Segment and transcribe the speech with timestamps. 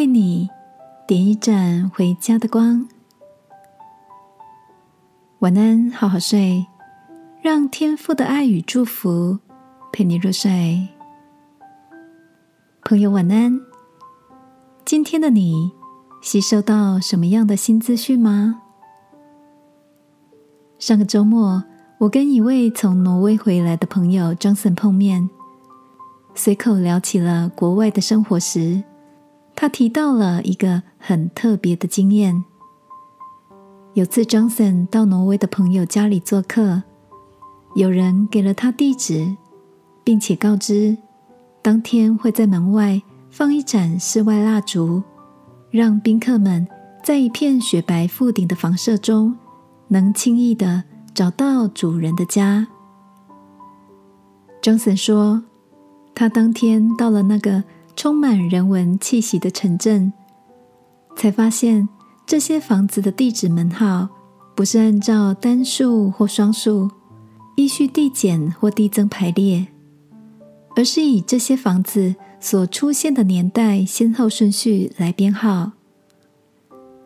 [0.00, 0.48] 为你
[1.06, 2.88] 点一盏回家的光。
[5.40, 6.64] 晚安，好好睡，
[7.42, 9.40] 让天父的爱与祝福
[9.92, 10.88] 陪你入睡。
[12.82, 13.60] 朋友，晚安。
[14.86, 15.70] 今天的你
[16.22, 18.62] 吸收到什么样的新资讯吗？
[20.78, 21.62] 上个周末，
[21.98, 25.28] 我跟一位从挪威回来的朋友张森碰面。
[26.34, 28.82] 随口聊起了国外的生活时，
[29.60, 32.42] 他提到了一个很特别的经验。
[33.92, 36.82] 有次，Johnson 到挪威的朋友家里做客，
[37.74, 39.36] 有人给了他地址，
[40.02, 40.96] 并且告知
[41.60, 45.02] 当天会在门外放一盏室外蜡烛，
[45.70, 46.66] 让宾客们
[47.04, 49.36] 在一片雪白覆顶的房舍中，
[49.88, 52.66] 能轻易的找到主人的家。
[54.62, 55.42] Johnson 说。
[56.12, 57.62] 他当天到了那个
[58.00, 60.10] 充满人文气息的城镇，
[61.16, 61.86] 才发现
[62.24, 64.08] 这些房子的地址门号
[64.54, 66.90] 不是按照单数或双数
[67.56, 69.66] 依序递减或递增排列，
[70.76, 75.72] 而是以这些房子所出现的年代先后顺序来编号。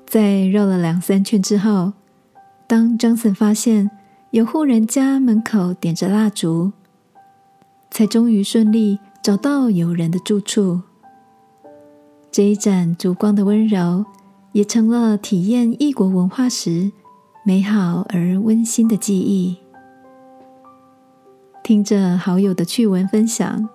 [0.06, 1.94] 在绕了两三圈之后，
[2.68, 3.90] 当张森发现
[4.30, 6.70] 有户人家门口点着蜡烛。
[7.90, 10.82] 才终于顺利找到有人的住处。
[12.30, 14.04] 这一盏烛光的温柔，
[14.52, 16.92] 也成了体验异国文化时
[17.42, 19.56] 美好而温馨的记忆。
[21.62, 23.66] 听着好友的趣闻分享，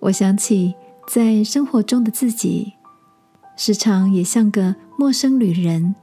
[0.00, 0.74] 我想起
[1.06, 2.72] 在生活中的自己，
[3.56, 5.94] 时常也像个陌生旅人，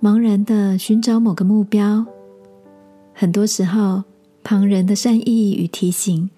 [0.00, 2.06] 茫然的寻找某个目标。
[3.12, 4.04] 很多时候，
[4.44, 6.30] 旁人的善意与提醒。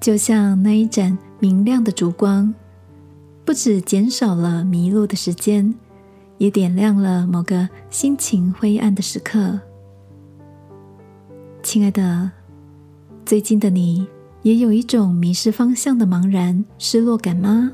[0.00, 2.54] 就像那一盏明亮的烛光，
[3.44, 5.74] 不止减少了迷路的时间，
[6.38, 9.60] 也点亮了某个心情灰暗的时刻。
[11.62, 12.30] 亲爱的，
[13.26, 14.08] 最近的你
[14.40, 17.70] 也有一种迷失方向的茫然失落感吗？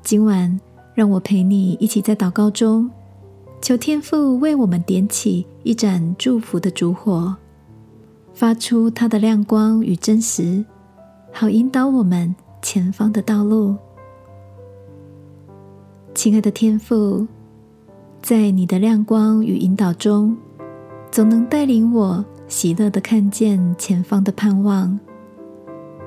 [0.00, 0.60] 今晚，
[0.94, 2.88] 让我陪你一起在祷告中，
[3.60, 7.36] 求天父为我们点起一盏祝福的烛火。
[8.38, 10.64] 发出它的亮光与真实，
[11.32, 12.32] 好引导我们
[12.62, 13.74] 前方的道路。
[16.14, 17.26] 亲爱的天父，
[18.22, 20.36] 在你的亮光与引导中，
[21.10, 24.96] 总能带领我喜乐的看见前方的盼望。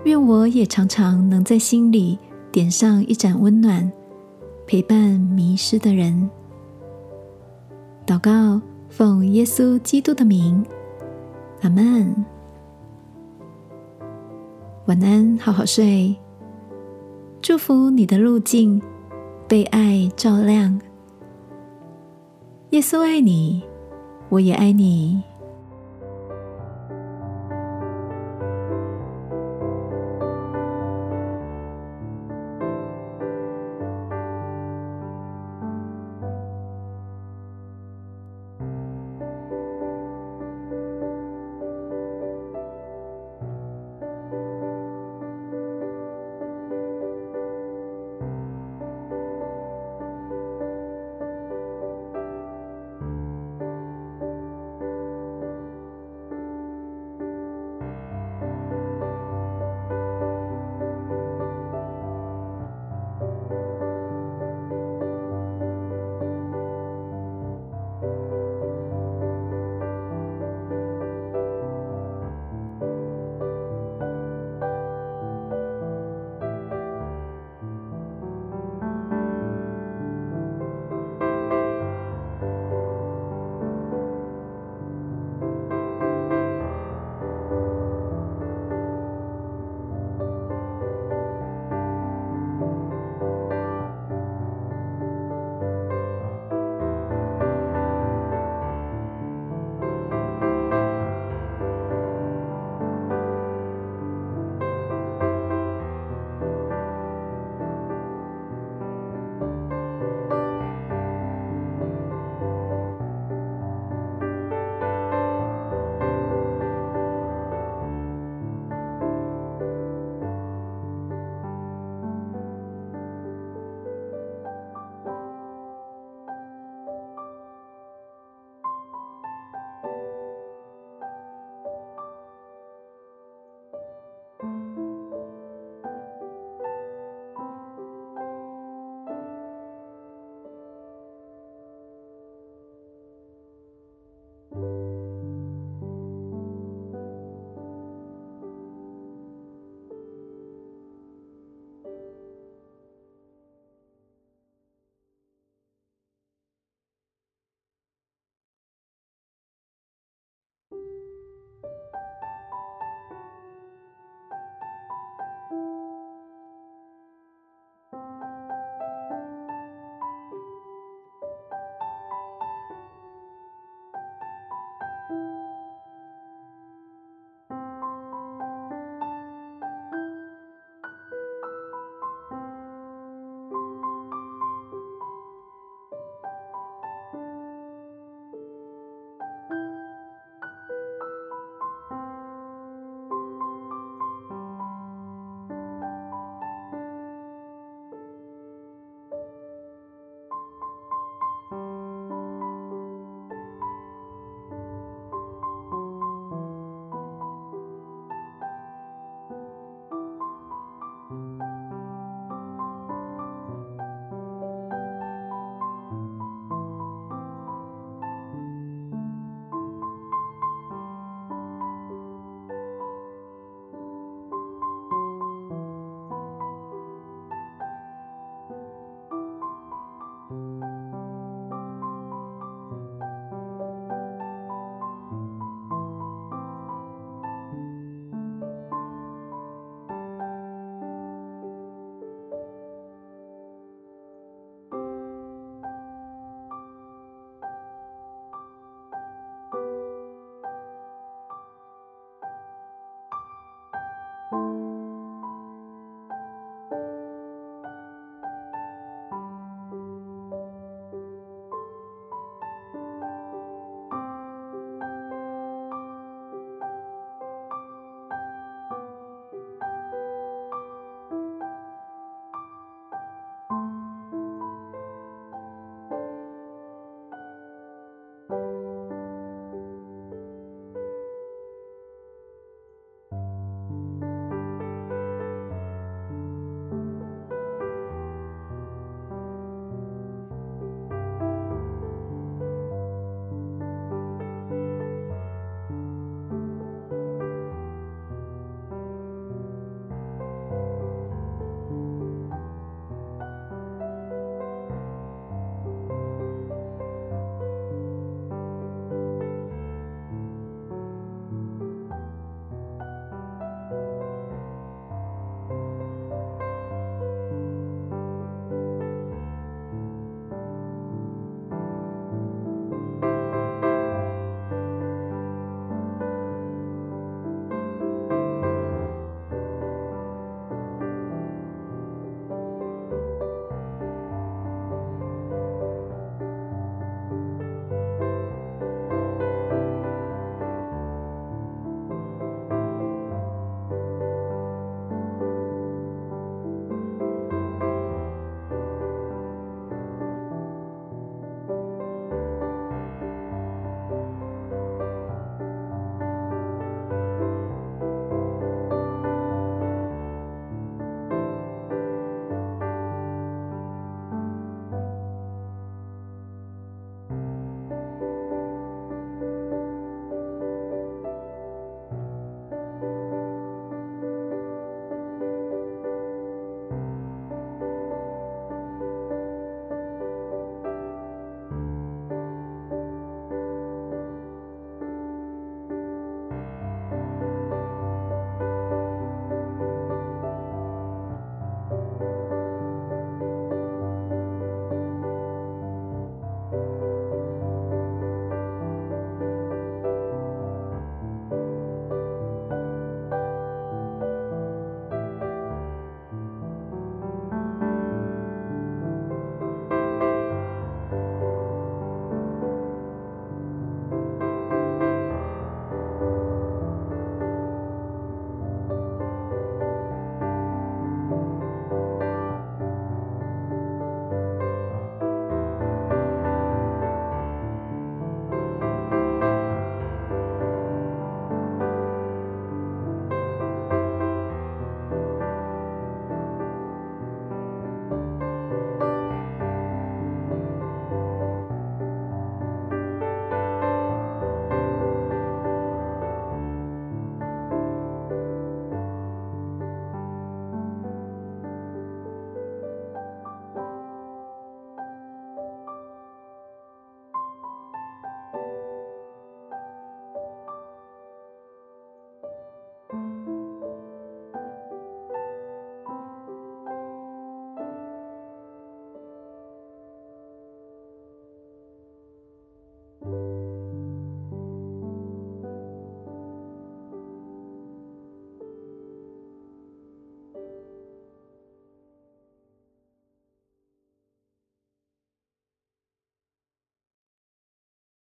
[0.06, 2.18] 愿我也常常能在心里
[2.50, 3.92] 点上一盏温暖，
[4.66, 6.30] 陪伴迷失的人。
[8.08, 10.66] 祷告，奉耶稣基督的名。
[11.62, 12.26] 阿门。
[14.88, 16.16] 晚安，好好睡。
[17.40, 18.82] 祝福你的路径
[19.48, 20.80] 被爱照亮。
[22.72, 23.64] 耶稣爱你，
[24.30, 25.22] 我也爱你。